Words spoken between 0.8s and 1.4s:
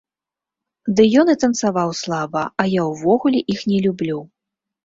Ды ён і